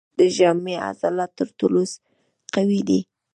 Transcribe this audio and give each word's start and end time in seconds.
د 0.17 0.19
ژامې 0.35 0.75
عضلات 0.87 1.31
تر 1.39 1.47
ټولو 1.59 1.81
قوي 2.53 2.81
دي. 2.87 2.99